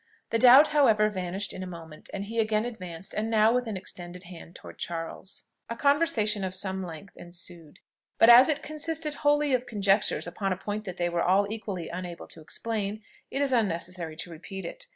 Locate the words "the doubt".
0.31-0.69